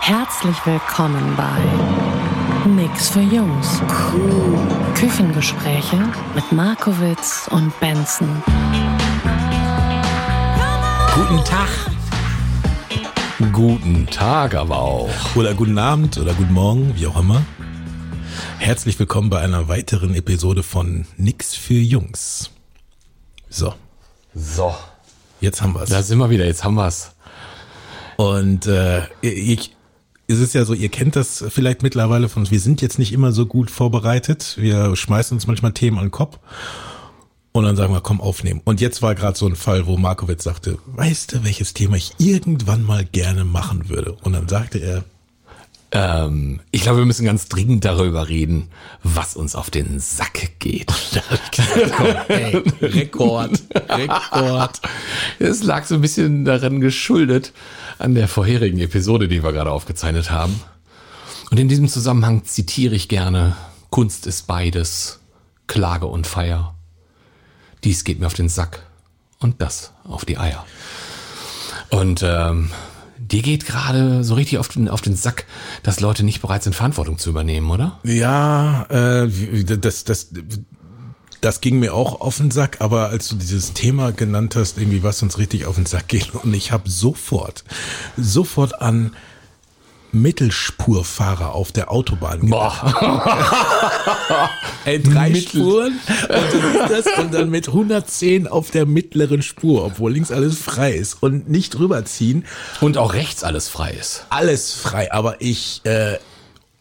[0.00, 3.80] Herzlich willkommen bei Nix für Jungs.
[4.94, 5.96] Küchengespräche
[6.34, 8.42] mit Markowitz und Benson.
[11.14, 11.68] Guten Tag.
[13.52, 15.10] Guten Tag aber auch.
[15.36, 17.42] Oder guten Abend oder guten Morgen, wie auch immer.
[18.58, 22.50] Herzlich willkommen bei einer weiteren Episode von Nix für Jungs.
[23.48, 23.74] So,
[24.34, 24.74] So,
[25.40, 25.88] jetzt haben wir's.
[25.90, 27.12] da sind wir wieder, jetzt haben wir's.
[28.16, 29.74] Und äh, ich,
[30.30, 32.50] es ist ja so, ihr kennt das vielleicht mittlerweile von uns.
[32.50, 34.56] Wir sind jetzt nicht immer so gut vorbereitet.
[34.58, 36.38] Wir schmeißen uns manchmal Themen an den Kopf
[37.52, 38.60] und dann sagen wir, komm, aufnehmen.
[38.64, 42.12] Und jetzt war gerade so ein Fall, wo Markowitz sagte, weißt du, welches Thema ich
[42.18, 44.12] irgendwann mal gerne machen würde?
[44.22, 45.04] Und dann sagte er,
[45.92, 48.68] Ähm, ich glaube, wir müssen ganz dringend darüber reden,
[49.02, 50.92] was uns auf den Sack geht.
[52.28, 54.80] ey, Rekord, Rekord.
[55.40, 57.52] Es lag so ein bisschen daran geschuldet,
[58.00, 60.60] an der vorherigen Episode, die wir gerade aufgezeichnet haben.
[61.50, 63.56] Und in diesem Zusammenhang zitiere ich gerne,
[63.90, 65.20] Kunst ist beides,
[65.66, 66.74] Klage und Feier.
[67.84, 68.84] Dies geht mir auf den Sack
[69.38, 70.64] und das auf die Eier.
[71.90, 72.70] Und ähm,
[73.18, 75.44] dir geht gerade so richtig auf den, auf den Sack,
[75.82, 77.98] dass Leute nicht bereit sind, Verantwortung zu übernehmen, oder?
[78.04, 79.28] Ja, äh,
[79.64, 80.28] das, das,
[81.40, 85.02] das ging mir auch auf den Sack, aber als du dieses Thema genannt hast, irgendwie
[85.02, 87.64] was uns richtig auf den Sack geht, und ich habe sofort,
[88.16, 89.14] sofort an
[90.12, 92.94] Mittelspurfahrer auf der Autobahn gedacht.
[94.84, 100.12] Ey, drei Mittel- Spuren und, das und dann mit 110 auf der mittleren Spur, obwohl
[100.12, 102.44] links alles frei ist und nicht rüberziehen.
[102.80, 104.24] Und auch rechts alles frei ist.
[104.30, 106.18] alles frei, aber ich, äh,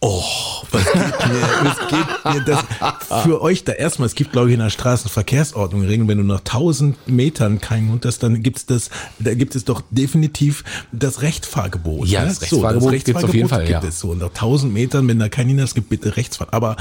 [0.02, 0.24] oh,
[0.72, 4.54] was geht mir, was geht mir das für euch da erstmal, es gibt glaube ich
[4.54, 8.90] in der Straßenverkehrsordnung Regeln, wenn du nach 1000 Metern keinen Hund hast, dann gibt's das,
[9.20, 12.08] da gibt es doch definitiv das Rechtfahrgebot.
[12.08, 12.28] Ja, ne?
[12.28, 13.90] das Rechtfahrgebot gibt's auf jeden Fall, gibt ja.
[13.90, 14.12] es so.
[14.12, 16.54] Und nach 1000 Metern, wenn da kein Hin ist, gibt bitte Rechtsfahren.
[16.54, 16.78] Aber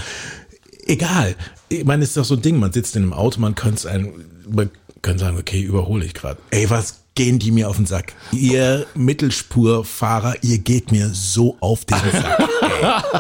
[0.87, 1.35] egal.
[1.69, 3.77] Ich meine, es ist doch so ein Ding, man sitzt in einem Auto, man könnte
[3.77, 4.13] es ein,
[4.49, 4.71] man
[5.03, 6.41] könnte sagen, okay, überhole ich gerade.
[6.51, 8.13] Ey, was gehen die mir auf den Sack?
[8.31, 12.49] Ihr Mittelspurfahrer, ihr geht mir so auf den Sack.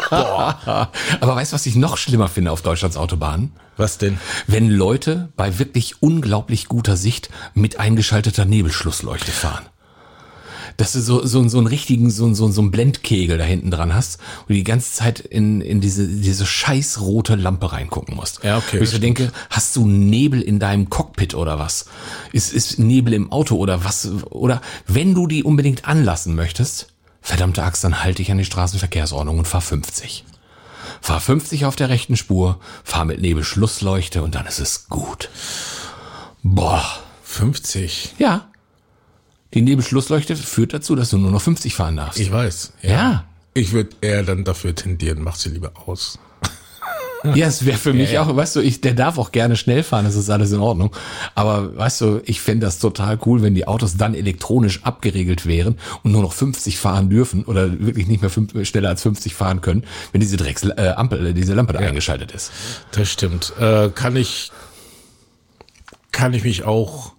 [0.08, 0.92] Boah.
[1.20, 3.50] Aber weißt du, was ich noch schlimmer finde auf Deutschlands Autobahnen?
[3.76, 4.20] Was denn?
[4.46, 9.66] Wenn Leute bei wirklich unglaublich guter Sicht mit eingeschalteter Nebelschlussleuchte fahren.
[10.78, 13.94] Dass du so, so, so einen richtigen, so, so, so einen Blendkegel da hinten dran
[13.94, 14.18] hast
[14.48, 18.42] und die ganze Zeit in, in diese, diese scheiß rote Lampe reingucken musst.
[18.42, 21.86] Ja, okay, Wo ich so denke, hast du Nebel in deinem Cockpit oder was?
[22.32, 24.08] Ist, ist Nebel im Auto oder was?
[24.30, 26.86] Oder wenn du die unbedingt anlassen möchtest,
[27.20, 30.24] verdammte Axt, dann halte ich an die Straßenverkehrsordnung und fahr 50.
[31.00, 35.28] Fahr 50 auf der rechten Spur, fahr mit Nebelschlussleuchte und dann ist es gut.
[36.42, 36.84] Boah.
[37.28, 38.14] 50.
[38.18, 38.47] Ja.
[39.54, 42.20] Die Nebelschlussleuchte führt dazu, dass du nur noch 50 fahren darfst.
[42.20, 42.72] Ich weiß.
[42.82, 43.24] ja.
[43.54, 46.18] Ich würde eher dann dafür tendieren, mach sie lieber aus.
[47.34, 50.04] Ja, es wäre für mich auch, weißt du, ich, der darf auch gerne schnell fahren,
[50.04, 50.94] das ist alles in Ordnung.
[51.34, 55.80] Aber weißt du, ich fänd das total cool, wenn die Autos dann elektronisch abgeregelt wären
[56.04, 59.60] und nur noch 50 fahren dürfen oder wirklich nicht mehr fünf, schneller als 50 fahren
[59.62, 59.82] können,
[60.12, 62.52] wenn diese Drecks äh, Ampel, äh, diese Lampe da eingeschaltet ist.
[62.92, 63.52] Das stimmt.
[63.58, 64.52] Äh, kann ich,
[66.12, 67.14] kann ich mich auch,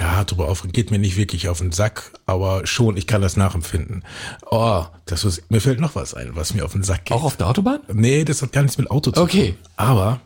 [0.00, 0.72] ja, drüber aufregen.
[0.72, 4.02] Geht mir nicht wirklich auf den Sack, aber schon, ich kann das nachempfinden.
[4.50, 7.16] Oh, das ist, mir fällt noch was ein, was mir auf den Sack geht.
[7.16, 7.80] Auch auf der Autobahn?
[7.92, 9.48] Nee, das hat gar nichts mit Auto zu Okay.
[9.52, 9.56] tun.
[9.76, 10.20] Aber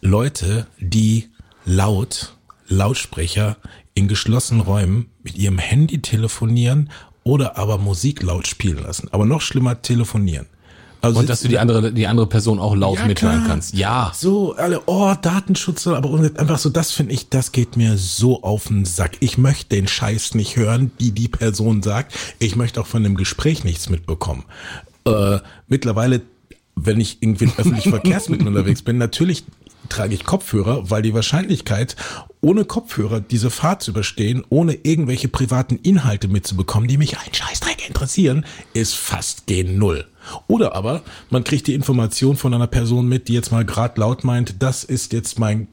[0.00, 1.28] Leute, die
[1.64, 2.36] laut,
[2.68, 3.56] Lautsprecher
[3.94, 6.90] in geschlossenen Räumen mit ihrem Handy telefonieren
[7.24, 9.08] oder aber Musik laut spielen lassen.
[9.12, 10.46] Aber noch schlimmer telefonieren.
[11.00, 13.48] Also Und dass du die andere, die andere Person auch laut Ja, mithören klar.
[13.48, 13.74] kannst.
[13.74, 14.12] Ja.
[14.14, 18.66] So, alle, oh, Datenschutz, aber einfach so, das finde ich, das geht mir so auf
[18.66, 19.12] den Sack.
[19.20, 22.14] Ich möchte den Scheiß nicht hören, die die Person sagt.
[22.40, 24.44] Ich möchte auch von dem Gespräch nichts mitbekommen.
[25.04, 26.22] Äh, mittlerweile,
[26.74, 29.44] wenn ich irgendwie in öffentlichen Verkehrsmitteln unterwegs bin, natürlich
[29.88, 31.96] trage ich Kopfhörer, weil die Wahrscheinlichkeit,
[32.40, 37.88] ohne Kopfhörer diese Fahrt zu überstehen, ohne irgendwelche privaten Inhalte mitzubekommen, die mich einen Scheißdreck
[37.88, 40.04] interessieren, ist fast gen Null.
[40.46, 44.24] Oder aber man kriegt die Information von einer Person mit, die jetzt mal grad laut
[44.24, 45.68] meint, das ist jetzt mein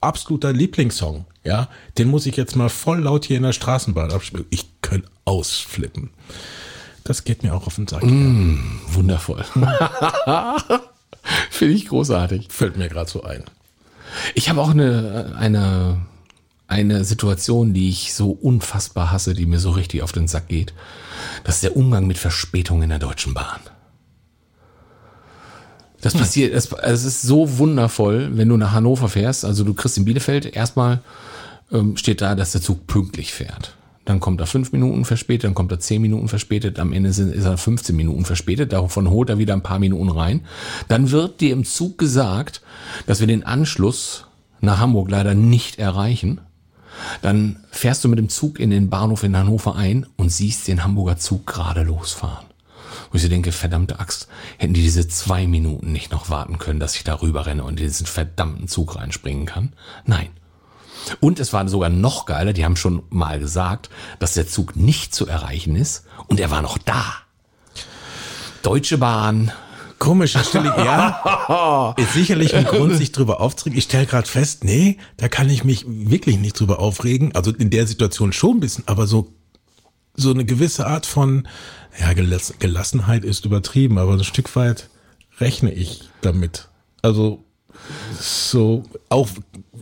[0.00, 4.46] absoluter Lieblingssong, ja, den muss ich jetzt mal voll laut hier in der Straßenbahn abspielen.
[4.50, 6.10] Ich könnte ausflippen.
[7.04, 8.02] Das geht mir auch auf den Sack.
[8.02, 9.44] Wundervoll.
[11.50, 12.48] Finde ich großartig.
[12.50, 13.44] Fällt mir gerade so ein.
[14.34, 15.98] Ich habe auch eine, eine,
[16.72, 20.72] eine Situation, die ich so unfassbar hasse, die mir so richtig auf den Sack geht.
[21.44, 23.60] Das ist der Umgang mit Verspätungen in der Deutschen Bahn.
[26.00, 29.44] Das passiert, es, es ist so wundervoll, wenn du nach Hannover fährst.
[29.44, 31.00] Also du kriegst in Bielefeld erstmal
[31.70, 33.76] ähm, steht da, dass der Zug pünktlich fährt.
[34.04, 37.32] Dann kommt er fünf Minuten verspätet, dann kommt er zehn Minuten verspätet, am Ende sind,
[37.32, 40.40] ist er 15 Minuten verspätet, davon holt er wieder ein paar Minuten rein.
[40.88, 42.62] Dann wird dir im Zug gesagt,
[43.06, 44.26] dass wir den Anschluss
[44.60, 46.40] nach Hamburg leider nicht erreichen.
[47.20, 50.84] Dann fährst du mit dem Zug in den Bahnhof in Hannover ein und siehst den
[50.84, 52.46] Hamburger Zug gerade losfahren.
[53.10, 54.28] Wo ich so denke, verdammte Axt,
[54.58, 57.78] hätten die diese zwei Minuten nicht noch warten können, dass ich da rüber renne und
[57.80, 59.72] in diesen verdammten Zug reinspringen kann?
[60.06, 60.28] Nein.
[61.20, 65.14] Und es war sogar noch geiler, die haben schon mal gesagt, dass der Zug nicht
[65.14, 67.04] zu erreichen ist und er war noch da.
[68.62, 69.52] Deutsche Bahn.
[70.02, 73.78] Komisch, stelle ich, ja, ist sicherlich ein Grund, sich drüber aufzuregen.
[73.78, 77.32] Ich stelle gerade fest, nee, da kann ich mich wirklich nicht drüber aufregen.
[77.36, 79.32] Also in der Situation schon ein bisschen, aber so,
[80.14, 81.46] so eine gewisse Art von,
[82.00, 84.90] ja, Gelass Gelassenheit ist übertrieben, aber ein Stück weit
[85.38, 86.68] rechne ich damit.
[87.00, 87.44] Also
[88.18, 89.28] so auch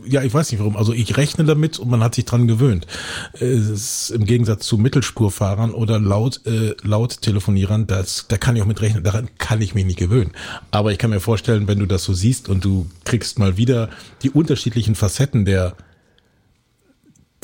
[0.05, 0.77] ja ich weiß nicht warum.
[0.77, 2.87] Also ich rechne damit und man hat sich dran gewöhnt.
[3.39, 8.81] Im Gegensatz zu Mittelspurfahrern oder laut äh, laut Telefonierern das da kann ich auch mit
[8.81, 9.03] rechnen.
[9.03, 10.31] Daran kann ich mich nicht gewöhnen.
[10.71, 13.89] Aber ich kann mir vorstellen wenn du das so siehst und du kriegst mal wieder
[14.23, 15.75] die unterschiedlichen Facetten der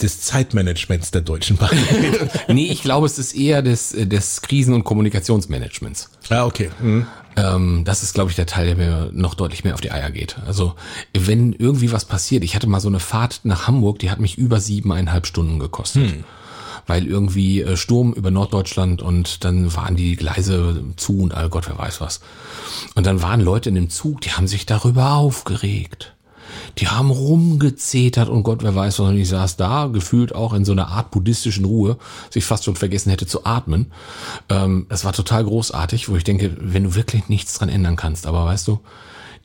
[0.01, 1.71] des Zeitmanagements der Deutschen Bahn.
[2.47, 6.09] Nee, ich glaube, es ist eher des, äh, des Krisen- und Kommunikationsmanagements.
[6.29, 6.69] ah, okay.
[6.79, 7.07] Mhm.
[7.35, 10.11] Ähm, das ist, glaube ich, der Teil, der mir noch deutlich mehr auf die Eier
[10.11, 10.37] geht.
[10.45, 10.73] Also,
[11.13, 14.37] wenn irgendwie was passiert, ich hatte mal so eine Fahrt nach Hamburg, die hat mich
[14.37, 16.13] über siebeneinhalb Stunden gekostet.
[16.85, 21.67] Weil irgendwie äh, Sturm über Norddeutschland und dann waren die Gleise zu und all Gott,
[21.67, 22.21] wer weiß was.
[22.95, 26.13] Und dann waren Leute in dem Zug, die haben sich darüber aufgeregt.
[26.77, 29.09] Die haben rumgezetert und Gott, wer weiß was.
[29.09, 31.97] Und ich saß da, gefühlt auch in so einer Art buddhistischen Ruhe,
[32.29, 33.91] sich fast schon vergessen hätte zu atmen.
[34.49, 38.27] Ähm, das war total großartig, wo ich denke, wenn du wirklich nichts dran ändern kannst,
[38.27, 38.79] aber weißt du,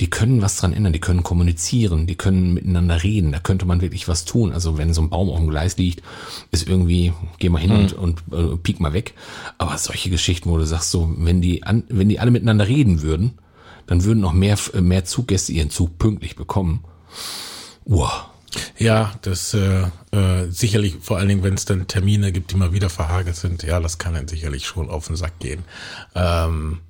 [0.00, 3.80] die können was dran ändern, die können kommunizieren, die können miteinander reden, da könnte man
[3.80, 4.52] wirklich was tun.
[4.52, 6.02] Also wenn so ein Baum auf dem Gleis liegt,
[6.50, 9.14] ist irgendwie, geh mal hin und, und äh, piek mal weg.
[9.58, 13.02] Aber solche Geschichten, wo du sagst, so, wenn die, an, wenn die alle miteinander reden
[13.02, 13.38] würden,
[13.86, 16.84] dann würden noch mehr, mehr Zuggäste ihren Zug pünktlich bekommen.
[17.84, 18.26] Wow.
[18.78, 22.72] Ja, das äh, äh, sicherlich, vor allen Dingen, wenn es dann Termine gibt, die mal
[22.72, 25.64] wieder verhagelt sind, ja, das kann dann sicherlich schon auf den Sack gehen.
[26.14, 26.80] Ähm,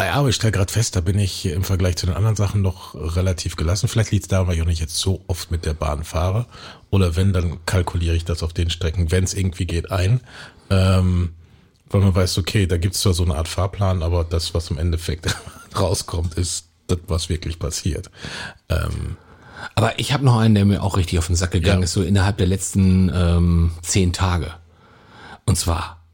[0.00, 2.62] ja, aber ich stelle gerade fest, da bin ich im Vergleich zu den anderen Sachen
[2.62, 3.86] noch relativ gelassen.
[3.86, 6.46] Vielleicht liegt es daran, weil ich auch nicht jetzt so oft mit der Bahn fahre.
[6.90, 10.20] Oder wenn, dann kalkuliere ich das auf den Strecken, wenn es irgendwie geht, ein.
[10.70, 11.34] Ähm,
[11.90, 14.70] weil man weiß, okay, da gibt es zwar so eine Art Fahrplan, aber das, was
[14.70, 15.36] im Endeffekt
[15.78, 16.69] rauskommt, ist
[17.06, 18.10] was wirklich passiert.
[18.68, 19.16] Ähm,
[19.74, 21.84] Aber ich habe noch einen, der mir auch richtig auf den Sack gegangen Ja.
[21.84, 24.52] ist, so innerhalb der letzten ähm, zehn Tage.
[25.46, 26.04] Und zwar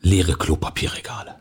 [0.00, 1.34] leere Klopapierregale.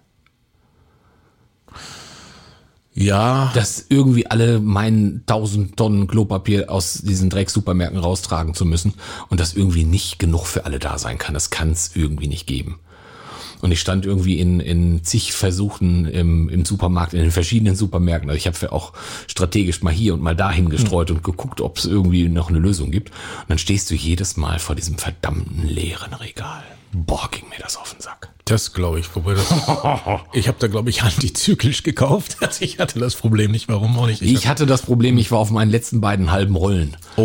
[2.94, 8.96] ja, Dass irgendwie alle meinen 1000 Tonnen Klopapier aus diesen Drecksupermärkten raustragen zu müssen
[9.30, 11.36] und dass irgendwie nicht genug für alle da sein kann.
[11.36, 12.80] Das kann es irgendwie nicht geben.
[13.62, 18.30] Und ich stand irgendwie in, in zig Versuchen im, im Supermarkt, in den verschiedenen Supermärkten.
[18.30, 18.94] Also ich habe auch
[19.28, 22.92] strategisch mal hier und mal dahin gestreut und geguckt, ob es irgendwie noch eine Lösung
[22.92, 23.10] gibt.
[23.10, 26.64] Und dann stehst du jedes Mal vor diesem verdammten leeren Regal.
[26.94, 28.30] Boah, ging mir das auf den Sack.
[28.50, 29.14] Das glaube ich.
[29.16, 29.50] Wobei das,
[30.34, 32.38] ich habe da, glaube ich, antizyklisch gekauft.
[32.48, 33.68] Also ich hatte das Problem nicht.
[33.68, 34.22] Warum auch nicht?
[34.22, 36.96] Ich hatte das Problem, ich war auf meinen letzten beiden halben Rollen.
[37.18, 37.22] oh,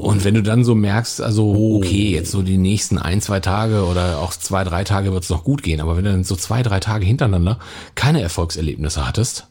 [0.00, 3.84] Und wenn du dann so merkst, also okay, jetzt so die nächsten ein, zwei Tage
[3.86, 6.36] oder auch zwei, drei Tage wird es noch gut gehen, aber wenn du dann so
[6.36, 7.58] zwei, drei Tage hintereinander
[7.94, 9.48] keine Erfolgserlebnisse hattest,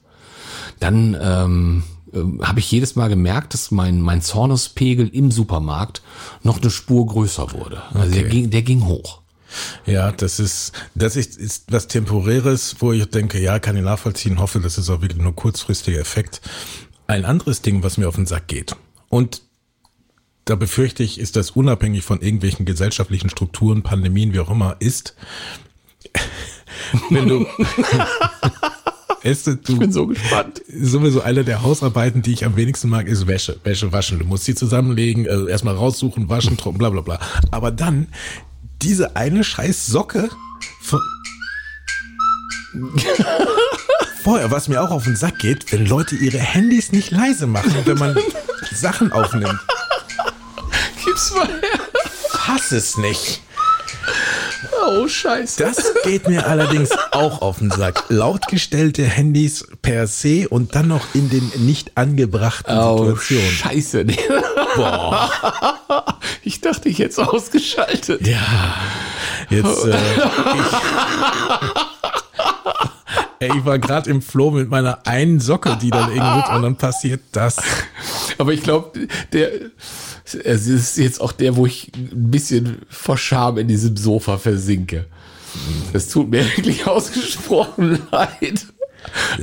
[0.80, 6.01] dann ähm, ähm, habe ich jedes Mal gemerkt, dass mein, mein Zornespegel im Supermarkt
[6.44, 7.82] noch eine Spur größer wurde.
[7.94, 8.30] Also der, Okay.
[8.30, 9.21] ging, der ging hoch.
[9.86, 14.39] Ja, das ist, das ist, ist was Temporäres, wo ich denke, ja, kann ich nachvollziehen,
[14.39, 16.41] hoffe, das ist auch wirklich nur kurzfristiger Effekt.
[17.08, 18.75] Ein anderes Ding, was mir auf den Sack geht.
[19.10, 19.41] Und
[20.46, 25.15] da befürchte ich, ist das unabhängig von irgendwelchen gesellschaftlichen Strukturen, Pandemien, wie auch immer, ist,
[27.10, 27.46] wenn du,
[29.24, 30.62] ist, du, Ich bin so gespannt.
[30.67, 33.60] sowieso eine der Hausarbeiten, die ich am wenigsten mag, ist Wäsche.
[33.63, 34.20] Wäsche waschen.
[34.20, 37.20] Du musst sie zusammenlegen, also erstmal raussuchen, waschen, trocken, bla bla bla.
[37.51, 38.08] Aber dann
[38.81, 40.29] diese eine scheiß Socke
[40.81, 41.00] von,
[44.23, 47.75] vorher, was mir auch auf den Sack geht, wenn Leute ihre Handys nicht leise machen,
[47.85, 48.17] wenn man
[48.71, 49.59] Sachen aufnimmt.
[51.03, 51.79] Gib's mal her.
[52.29, 53.41] Fass es nicht.
[54.88, 55.63] Oh, scheiße.
[55.63, 58.03] Das geht mir allerdings auch auf den Sack.
[58.10, 63.51] Lautgestellte Handys per se und dann noch in den nicht angebrachten Oh, Situationen.
[63.51, 64.06] scheiße.
[64.75, 65.30] Boah.
[66.44, 68.25] Ich dachte, ich hätte es ausgeschaltet.
[68.27, 68.75] Ja,
[69.50, 69.86] jetzt.
[69.86, 70.72] Äh, ich,
[73.41, 76.75] Ey, ich war gerade im Floh mit meiner einen Socke, die dann irgendwie und dann
[76.75, 77.57] passiert das.
[78.38, 79.50] Aber ich glaube, der
[80.45, 85.07] es ist jetzt auch der, wo ich ein bisschen vor Scham in diesem Sofa versinke.
[85.91, 88.67] Das tut mir wirklich ausgesprochen leid.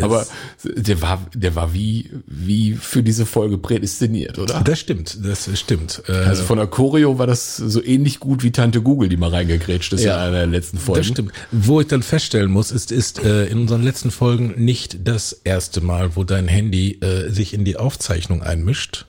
[0.01, 0.27] Aber
[0.65, 4.61] der war, der war wie, wie für diese Folge prädestiniert, oder?
[4.63, 6.03] Das stimmt, das stimmt.
[6.09, 9.31] Äh, Also von der Choreo war das so ähnlich gut wie Tante Google, die mal
[9.31, 10.15] reingegrätscht ist Ja.
[10.17, 11.01] in einer der letzten Folgen.
[11.01, 11.33] Das stimmt.
[11.53, 15.81] Wo ich dann feststellen muss, ist, ist äh, in unseren letzten Folgen nicht das erste
[15.81, 19.07] Mal, wo dein Handy äh, sich in die Aufzeichnung einmischt.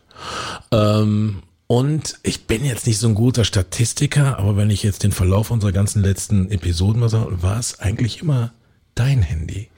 [0.71, 5.11] Ähm, und ich bin jetzt nicht so ein guter Statistiker, aber wenn ich jetzt den
[5.11, 8.51] Verlauf unserer ganzen letzten Episoden mal sage, war es eigentlich immer
[8.95, 9.69] dein Handy.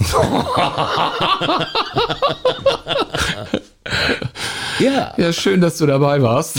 [4.80, 5.14] ja.
[5.16, 6.56] Ja, schön, dass du dabei warst.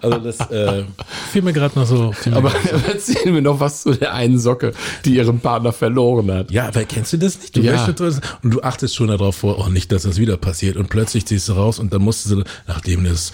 [0.00, 0.84] Also das äh,
[1.30, 2.12] fiel mir gerade noch so.
[2.26, 2.56] mir Aber so.
[2.88, 4.72] erzähl mir noch was zu der einen Socke,
[5.04, 6.50] die ihren Partner verloren hat.
[6.50, 7.56] Ja, aber kennst du das nicht?
[7.56, 7.86] Du Ja.
[7.86, 10.76] das und du achtest schon darauf vor, oh, nicht, dass das wieder passiert.
[10.76, 13.30] Und plötzlich ziehst du raus und dann musst du, nachdem das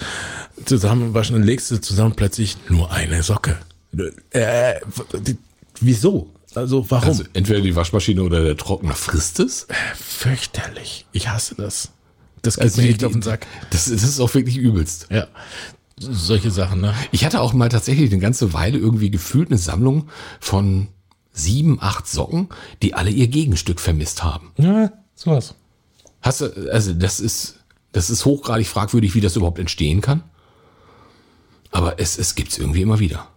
[0.65, 3.57] zusammenwaschen, dann legst du zusammen plötzlich nur eine Socke.
[4.31, 4.75] Äh,
[5.25, 5.37] die-
[5.81, 6.31] wieso?
[6.55, 7.09] Also warum?
[7.09, 9.67] Also entweder die Waschmaschine oder der Trockner frisst es.
[9.95, 11.05] Fürchterlich.
[11.11, 11.91] Ich hasse das.
[12.41, 13.45] Das geht Also mir echt auf den Sack.
[13.69, 15.07] Das, das ist auch wirklich übelst.
[15.09, 15.27] Ja.
[15.99, 16.93] Solche Sachen, ne?
[17.11, 20.07] Ich hatte auch mal tatsächlich eine ganze Weile irgendwie gefühlt eine Sammlung
[20.39, 20.87] von
[21.33, 22.49] sieben, acht Socken,
[22.81, 24.51] die alle ihr Gegenstück vermisst haben.
[24.57, 25.55] Ja, sowas.
[26.21, 27.59] Hast du, also das ist,
[27.91, 30.23] das ist hochgradig fragwürdig, wie das überhaupt entstehen kann.
[31.71, 33.27] Aber es, es gibt's irgendwie immer wieder.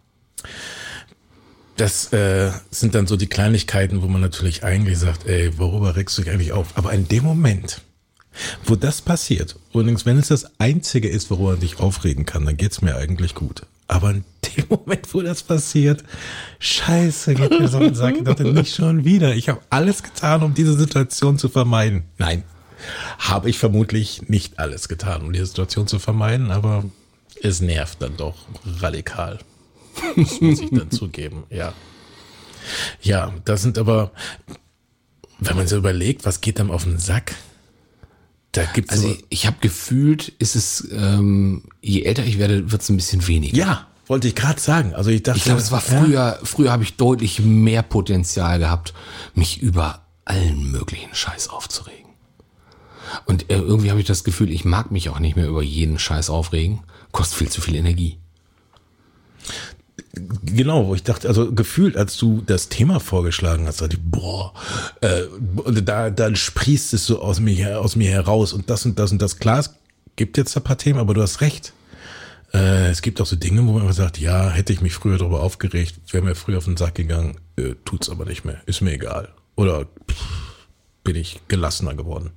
[1.83, 6.17] Das äh, sind dann so die Kleinigkeiten, wo man natürlich eigentlich sagt, ey, worüber regst
[6.17, 6.69] du dich eigentlich auf?
[6.77, 7.81] Aber in dem Moment,
[8.65, 12.57] wo das passiert, übrigens, wenn es das Einzige ist, worüber man sich aufregen kann, dann
[12.57, 13.62] geht's mir eigentlich gut.
[13.89, 16.05] Aber in dem Moment, wo das passiert,
[16.61, 19.35] scheiße, geht mir so ein Sack, ich dachte, nicht schon wieder.
[19.35, 22.05] Ich habe alles getan, um diese Situation zu vermeiden.
[22.17, 22.45] Nein,
[23.19, 26.85] habe ich vermutlich nicht alles getan, um diese Situation zu vermeiden, aber
[27.43, 28.37] es nervt dann doch
[28.81, 29.41] radikal.
[30.17, 31.73] Das muss ich dann zugeben, ja.
[33.03, 34.13] Ja, das sind aber,
[35.41, 37.35] wenn man so überlegt, was geht einem auf den Sack,
[38.53, 42.71] da gibt's Also so, ich, ich habe gefühlt, ist es, ähm, je älter ich werde,
[42.71, 43.57] wird's ein bisschen weniger.
[43.57, 44.95] ja, wollte ich gerade sagen.
[44.95, 48.59] Also ich dachte, Ich glaube, es war ja, früher, früher habe ich deutlich mehr Potenzial
[48.59, 48.93] gehabt,
[49.35, 52.11] mich über allen möglichen Scheiß aufzuregen.
[53.25, 55.99] Und äh, irgendwie habe ich das Gefühl, ich mag mich auch nicht mehr über jeden
[55.99, 56.81] Scheiß aufregen.
[57.11, 58.19] Kostet viel zu viel Energie.
[60.14, 64.52] Genau, wo ich dachte, also gefühlt, als du das Thema vorgeschlagen hast, dachte ich, boah,
[65.00, 65.23] äh,
[65.83, 69.23] da, dann sprießt es so aus mir, aus mir heraus und das und das und
[69.23, 69.38] das.
[69.38, 69.75] Klar, es
[70.16, 71.73] gibt jetzt ein paar Themen, aber du hast recht.
[72.52, 75.42] Äh, es gibt auch so Dinge, wo man sagt, ja, hätte ich mich früher darüber
[75.42, 78.92] aufgeregt, wäre mir früher auf den Sack gegangen, äh, tut's aber nicht mehr, ist mir
[78.92, 79.31] egal.
[79.57, 80.59] Oder pff,
[81.04, 82.33] bin ich gelassener geworden.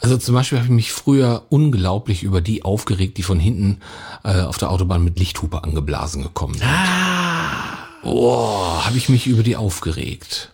[0.00, 3.80] Also zum Beispiel habe ich mich früher unglaublich über die aufgeregt, die von hinten
[4.24, 6.68] äh, auf der Autobahn mit Lichthupe angeblasen gekommen sind.
[8.02, 10.52] Oh, habe ich mich über die aufgeregt.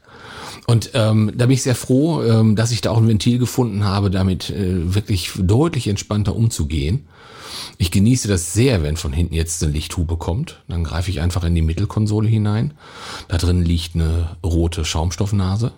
[0.66, 3.84] Und ähm, da bin ich sehr froh, ähm, dass ich da auch ein Ventil gefunden
[3.84, 7.06] habe, damit äh, wirklich deutlich entspannter umzugehen.
[7.76, 10.62] Ich genieße das sehr, wenn von hinten jetzt eine Lichthupe kommt.
[10.68, 12.74] Dann greife ich einfach in die Mittelkonsole hinein.
[13.28, 15.72] Da drin liegt eine rote Schaumstoffnase.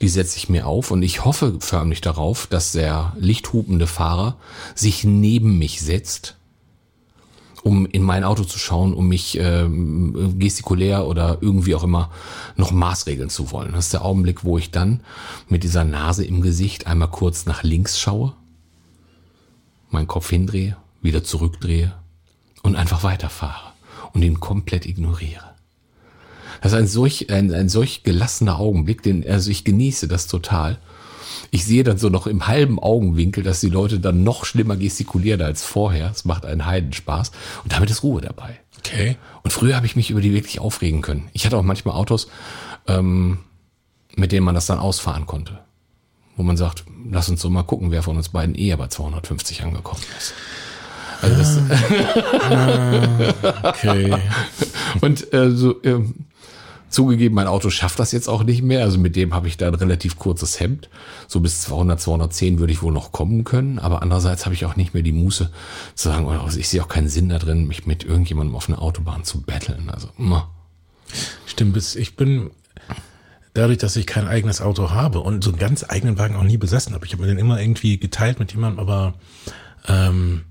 [0.00, 4.36] Die setze ich mir auf und ich hoffe förmlich darauf, dass der lichthupende Fahrer
[4.74, 6.36] sich neben mich setzt,
[7.62, 12.10] um in mein Auto zu schauen, um mich ähm, gestikulär oder irgendwie auch immer
[12.56, 13.72] noch maßregeln zu wollen.
[13.72, 15.00] Das ist der Augenblick, wo ich dann
[15.48, 18.34] mit dieser Nase im Gesicht einmal kurz nach links schaue,
[19.90, 21.94] meinen Kopf hindrehe, wieder zurückdrehe
[22.62, 23.72] und einfach weiterfahre
[24.12, 25.51] und ihn komplett ignoriere.
[26.62, 30.78] Das ist ein solch, ein, ein solch gelassener Augenblick, den, also ich genieße das total.
[31.50, 35.42] Ich sehe dann so noch im halben Augenwinkel, dass die Leute dann noch schlimmer gestikulieren
[35.42, 36.10] als vorher.
[36.10, 37.32] Es macht einen Heidenspaß.
[37.64, 38.60] Und damit ist Ruhe dabei.
[38.78, 39.16] Okay.
[39.42, 41.28] Und früher habe ich mich über die wirklich aufregen können.
[41.32, 42.28] Ich hatte auch manchmal Autos,
[42.86, 43.38] ähm,
[44.14, 45.58] mit denen man das dann ausfahren konnte.
[46.36, 49.64] Wo man sagt, lass uns so mal gucken, wer von uns beiden eher bei 250
[49.64, 50.32] angekommen ist.
[51.20, 51.58] Also das,
[53.62, 54.16] Okay.
[55.00, 56.14] Und äh, so, ähm,
[56.92, 58.82] Zugegeben, mein Auto schafft das jetzt auch nicht mehr.
[58.82, 60.90] Also mit dem habe ich da ein relativ kurzes Hemd.
[61.26, 63.78] So bis 200, 210 würde ich wohl noch kommen können.
[63.78, 65.50] Aber andererseits habe ich auch nicht mehr die Muße
[65.94, 68.82] zu sagen, oder ich sehe auch keinen Sinn da drin, mich mit irgendjemandem auf einer
[68.82, 69.88] Autobahn zu betteln.
[69.90, 70.50] Also, ma.
[71.46, 72.50] Stimmt, ich bin
[73.54, 76.58] dadurch, dass ich kein eigenes Auto habe und so einen ganz eigenen Wagen auch nie
[76.58, 77.06] besessen habe.
[77.06, 79.14] Ich habe mir den immer irgendwie geteilt mit jemandem, aber
[79.88, 80.42] ähm,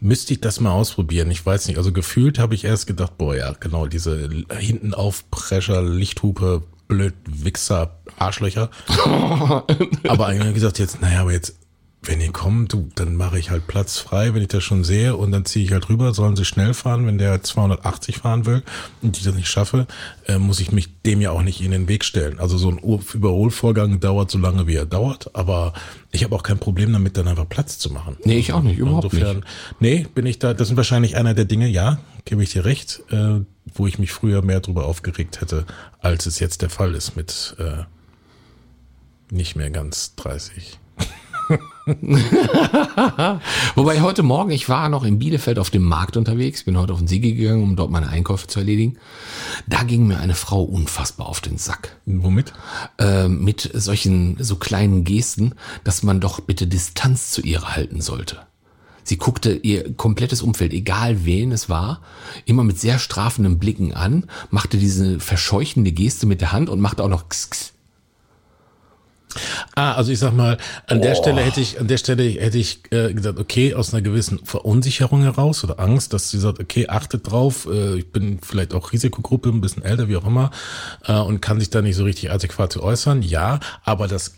[0.00, 1.30] müsste ich das mal ausprobieren.
[1.30, 1.78] Ich weiß nicht.
[1.78, 4.28] Also gefühlt habe ich erst gedacht, boah, ja, genau, diese
[4.58, 8.70] hinten Aufprescher, Lichthupe, blöd, Wichser, Arschlöcher.
[10.08, 11.56] aber eigentlich gesagt jetzt, naja, aber jetzt
[12.02, 15.16] wenn ihr kommt, du, dann mache ich halt Platz frei, wenn ich das schon sehe
[15.16, 18.62] und dann ziehe ich halt rüber, sollen sie schnell fahren, wenn der 280 fahren will
[19.02, 19.86] und ich das nicht schaffe,
[20.26, 22.38] äh, muss ich mich dem ja auch nicht in den Weg stellen.
[22.38, 25.74] Also so ein Überholvorgang dauert so lange, wie er dauert, aber
[26.10, 28.16] ich habe auch kein Problem damit, dann einfach Platz zu machen.
[28.24, 29.46] Nee, ich auch nicht, überhaupt Insofern, nicht.
[29.80, 33.02] Nee, bin ich da, das sind wahrscheinlich einer der Dinge, ja, gebe ich dir recht,
[33.10, 33.40] äh,
[33.74, 35.66] wo ich mich früher mehr drüber aufgeregt hätte,
[36.00, 37.84] als es jetzt der Fall ist mit äh,
[39.30, 40.78] nicht mehr ganz 30.
[43.74, 47.00] Wobei heute Morgen, ich war noch in Bielefeld auf dem Markt unterwegs, bin heute auf
[47.00, 48.98] den Siege gegangen, um dort meine Einkäufe zu erledigen.
[49.66, 51.96] Da ging mir eine Frau unfassbar auf den Sack.
[52.06, 52.52] Womit?
[52.98, 58.38] Äh, mit solchen so kleinen Gesten, dass man doch bitte Distanz zu ihr halten sollte.
[59.02, 62.02] Sie guckte ihr komplettes Umfeld, egal wen es war,
[62.44, 67.02] immer mit sehr strafenden Blicken an, machte diese verscheuchende Geste mit der Hand und machte
[67.02, 67.72] auch noch X -X
[69.74, 71.02] Ah, also ich sag mal, an oh.
[71.02, 74.40] der Stelle hätte ich, an der Stelle hätte ich äh, gesagt, okay, aus einer gewissen
[74.44, 78.92] Verunsicherung heraus oder Angst, dass sie sagt, okay, achtet drauf, äh, ich bin vielleicht auch
[78.92, 80.50] Risikogruppe, ein bisschen älter, wie auch immer,
[81.06, 84.32] äh, und kann sich da nicht so richtig adäquat zu äußern, ja, aber das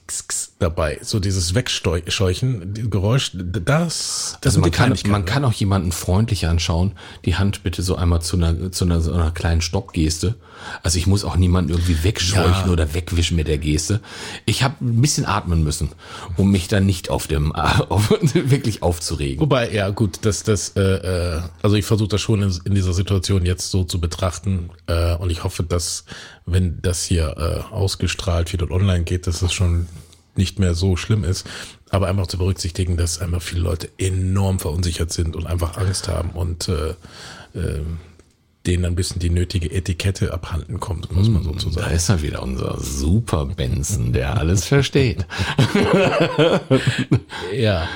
[0.58, 6.46] dabei, so dieses Wegscheuchen, Geräusch, das, das also man kann, man kann auch jemanden freundlich
[6.46, 6.92] anschauen,
[7.25, 10.37] die Hand bitte so einmal zu einer, zu einer, so einer kleinen Stoppgeste.
[10.82, 12.72] Also ich muss auch niemanden irgendwie wegscheuchen ja.
[12.72, 14.00] oder wegwischen mit der Geste.
[14.46, 15.91] Ich habe ein bisschen atmen müssen,
[16.37, 19.41] um mich dann nicht auf dem auf, wirklich aufzuregen.
[19.41, 22.93] Wobei, ja gut, dass das, äh, äh, also ich versuche das schon in, in, dieser
[22.93, 26.05] Situation jetzt so zu betrachten äh, und ich hoffe, dass
[26.47, 29.87] wenn das hier äh, ausgestrahlt wird und online geht, dass das schon
[30.35, 31.47] nicht mehr so schlimm ist,
[31.90, 36.31] aber einfach zu berücksichtigen, dass einfach viele Leute enorm verunsichert sind und einfach Angst haben
[36.31, 36.95] und äh,
[37.55, 37.83] äh,
[38.66, 41.87] denen ein bisschen die nötige Etikette abhanden kommt, muss man sozusagen.
[41.87, 45.27] Da ist er wieder, unser Super Benson, der alles versteht.
[47.55, 47.88] ja,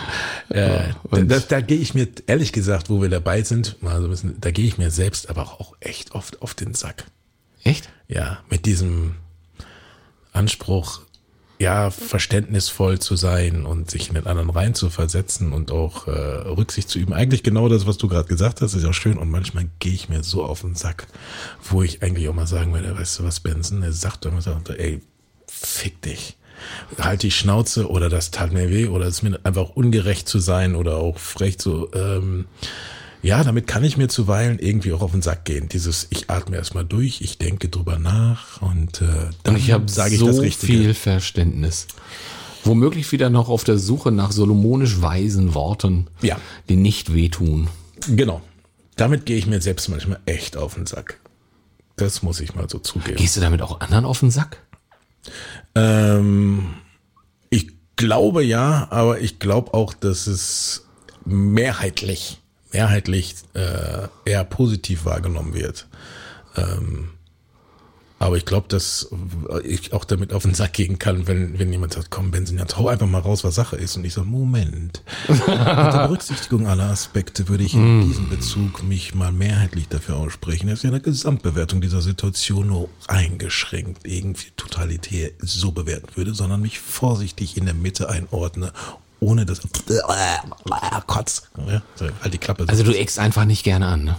[0.48, 4.10] äh, da, da gehe ich mir, ehrlich gesagt, wo wir dabei sind, mal so ein
[4.10, 7.04] bisschen, da gehe ich mir selbst aber auch echt oft auf den Sack.
[7.62, 7.88] Echt?
[8.08, 9.16] Ja, mit diesem
[10.32, 11.02] Anspruch,
[11.58, 16.10] ja, verständnisvoll zu sein und sich in den anderen rein zu versetzen und auch äh,
[16.10, 17.14] Rücksicht zu üben.
[17.14, 19.16] Eigentlich genau das, was du gerade gesagt hast, ist ja schön.
[19.16, 21.06] Und manchmal gehe ich mir so auf den Sack,
[21.62, 24.54] wo ich eigentlich auch mal sagen würde, weißt du was, Benson, er sagt immer so,
[24.76, 25.00] ey,
[25.48, 26.36] fick dich.
[26.98, 30.38] Halt die Schnauze oder das tat mir weh oder es ist mir einfach ungerecht zu
[30.38, 32.46] sein oder auch frech zu, ähm,
[33.22, 35.68] ja, damit kann ich mir zuweilen irgendwie auch auf den Sack gehen.
[35.68, 40.20] Dieses, ich atme erstmal durch, ich denke drüber nach und äh, dann ich sage ich
[40.20, 40.72] so das Richtige.
[40.72, 41.86] viel Verständnis.
[42.64, 46.36] Womöglich wieder noch auf der Suche nach solomonisch weisen Worten, ja.
[46.68, 47.68] die nicht wehtun.
[48.08, 48.42] Genau.
[48.96, 51.20] Damit gehe ich mir selbst manchmal echt auf den Sack.
[51.96, 53.16] Das muss ich mal so zugeben.
[53.16, 54.62] Gehst du damit auch anderen auf den Sack?
[55.74, 56.74] Ähm,
[57.50, 60.86] ich glaube ja, aber ich glaube auch, dass es
[61.24, 62.40] mehrheitlich
[62.72, 65.86] mehrheitlich äh, eher positiv wahrgenommen wird.
[66.56, 67.10] Ähm,
[68.18, 69.10] aber ich glaube, dass
[69.62, 72.78] ich auch damit auf den Sack gehen kann, wenn, wenn jemand sagt, komm, Benzin, jetzt
[72.78, 73.94] hau einfach mal raus, was Sache ist.
[73.96, 75.02] Und ich so, Moment.
[75.28, 78.08] Unter Berücksichtigung aller Aspekte würde ich in mm.
[78.08, 84.06] diesem Bezug mich mal mehrheitlich dafür aussprechen, dass ich eine Gesamtbewertung dieser Situation nur eingeschränkt
[84.06, 88.72] irgendwie totalitär so bewerten würde, sondern mich vorsichtig in der Mitte einordne
[89.20, 89.60] ohne das
[91.06, 91.48] Kotz.
[91.66, 91.82] Ja,
[92.22, 92.64] halt die Klappe.
[92.68, 94.16] Also du eckst einfach nicht gerne an, ne?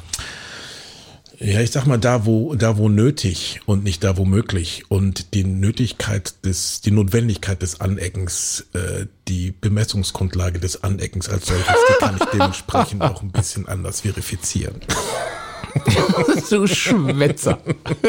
[1.40, 4.86] Ja, ich sag mal, da wo, da wo nötig und nicht da wo möglich.
[4.88, 11.68] Und die Nötigkeit des, die Notwendigkeit des Aneckens, äh, die Bemessungsgrundlage des Aneckens als solches,
[11.68, 14.82] die kann ich dementsprechend auch ein bisschen anders verifizieren.
[16.50, 17.60] du Schwätzer.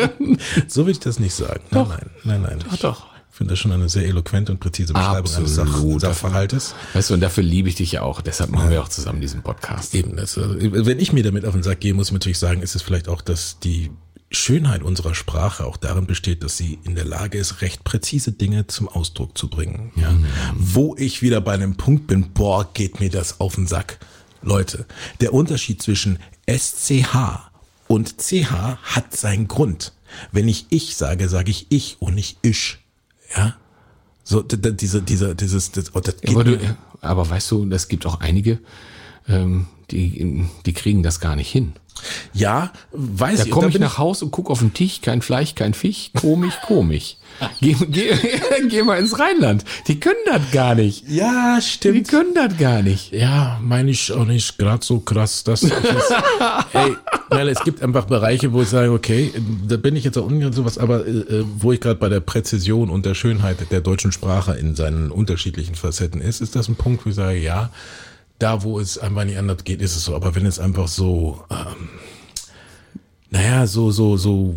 [0.68, 1.60] so will ich das nicht sagen.
[1.70, 1.88] Nein, doch.
[1.90, 2.58] nein, nein, nein.
[2.70, 5.58] Doch, doch finde das schon eine sehr eloquente und präzise Beschreibung Absolut.
[5.58, 6.74] eines Sachverhaltes.
[6.92, 8.20] Weißt du, und dafür liebe ich dich ja auch.
[8.20, 9.94] Deshalb machen wir auch zusammen diesen Podcast.
[9.94, 10.16] Eben.
[10.16, 12.82] Das, wenn ich mir damit auf den Sack gehe, muss ich natürlich sagen, ist es
[12.82, 13.92] vielleicht auch, dass die
[14.32, 18.66] Schönheit unserer Sprache auch darin besteht, dass sie in der Lage ist, recht präzise Dinge
[18.66, 19.92] zum Ausdruck zu bringen.
[19.94, 20.10] Ja.
[20.10, 20.26] Mhm.
[20.56, 24.00] Wo ich wieder bei einem Punkt bin, boah, geht mir das auf den Sack.
[24.42, 24.84] Leute,
[25.20, 26.18] der Unterschied zwischen
[26.50, 27.50] SCH
[27.86, 29.92] Und CH hat seinen Grund.
[30.32, 32.78] Wenn ich ich sage, sage ich ich und nicht ich.
[33.36, 33.56] Ja?
[34.24, 36.58] So, diese, diese, dieses, das, oh, das geht Aber, du,
[37.00, 38.58] aber weißt du, es gibt auch einige,
[39.26, 41.72] ähm, die, die kriegen das gar nicht hin.
[42.32, 43.50] Ja, weiß Da ich.
[43.50, 46.10] komme da ich bin nach Haus und guck auf den Tisch, kein Fleisch, kein Fisch,
[46.18, 47.16] komisch, komisch.
[47.60, 48.10] Geh, geh,
[48.68, 49.64] geh mal ins Rheinland.
[49.86, 51.08] Die können das gar nicht.
[51.08, 52.08] Ja, Die stimmt.
[52.08, 53.12] können das gar nicht.
[53.12, 56.10] Ja, meine ich auch nicht gerade so krass, dass ich es,
[56.72, 56.96] ey,
[57.28, 59.32] weil es gibt einfach Bereiche, wo ich sage, okay,
[59.68, 62.20] da bin ich jetzt auch ungern sowas, aber äh, äh, wo ich gerade bei der
[62.20, 66.74] Präzision und der Schönheit der deutschen Sprache in seinen unterschiedlichen Facetten ist, ist das ein
[66.74, 67.70] Punkt, wo ich sage, ja,
[68.38, 70.14] da wo es einfach nicht anders geht, ist es so.
[70.14, 71.88] Aber wenn es einfach so, ähm,
[73.30, 74.54] naja, so, so, so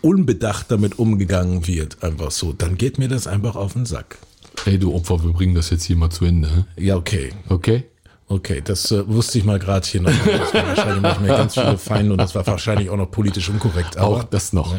[0.00, 4.18] unbedacht damit umgegangen wird, einfach so, dann geht mir das einfach auf den Sack.
[4.64, 6.48] Ey, du Opfer, wir bringen das jetzt hier mal zu Ende.
[6.48, 6.84] hä?
[6.84, 7.32] Ja, okay.
[7.48, 7.84] Okay?
[8.30, 10.10] Okay, das äh, wusste ich mal gerade hier noch.
[10.10, 13.48] Das war wahrscheinlich nicht mehr ganz viele Feinde und das war wahrscheinlich auch noch politisch
[13.48, 13.96] unkorrekt.
[13.96, 14.76] Aber Auch das noch.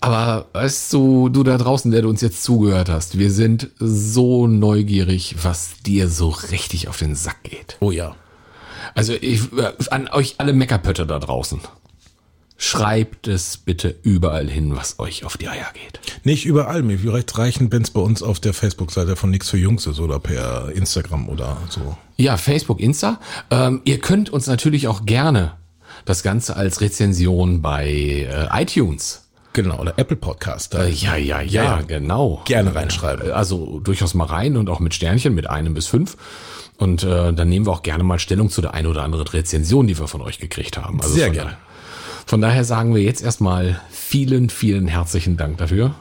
[0.00, 4.46] Aber weißt du, du da draußen, der du uns jetzt zugehört hast, wir sind so
[4.46, 7.76] neugierig, was dir so richtig auf den Sack geht.
[7.80, 8.16] Oh ja.
[8.94, 11.60] Also ich, äh, an euch alle Meckerpötte da draußen.
[12.56, 16.00] Schreibt es bitte überall hin, was euch auf die Eier geht.
[16.24, 16.82] Nicht überall.
[16.82, 19.98] Mir vielleicht reichen, wenn es bei uns auf der Facebook-Seite von Nix für Jungs ist
[19.98, 21.96] oder per Instagram oder so.
[22.16, 23.18] Ja, Facebook, Insta.
[23.50, 25.54] Ähm, ihr könnt uns natürlich auch gerne
[26.04, 29.29] das Ganze als Rezension bei äh, iTunes.
[29.52, 30.74] Genau, oder Apple Podcast.
[30.74, 32.42] Äh, ja, ja, ja, Ja, genau.
[32.44, 33.32] Gerne reinschreiben.
[33.32, 36.16] Also durchaus mal rein und auch mit Sternchen, mit einem bis fünf.
[36.78, 39.86] Und äh, dann nehmen wir auch gerne mal Stellung zu der ein oder anderen Rezension,
[39.86, 41.00] die wir von euch gekriegt haben.
[41.00, 41.56] Also Sehr von gerne.
[42.26, 45.94] Von daher sagen wir jetzt erstmal vielen, vielen herzlichen Dank dafür,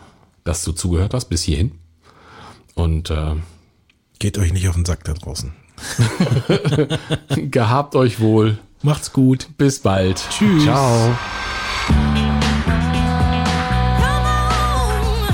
[0.44, 1.72] dass du zugehört hast bis hierhin.
[2.76, 3.36] Und äh,
[4.20, 5.54] Geht euch nicht auf den Sack da draußen.
[7.50, 8.60] gehabt euch wohl.
[8.84, 9.48] Macht's gut.
[9.58, 10.22] Bis bald.
[10.30, 10.64] Tschüss.
[10.64, 11.16] Ciao.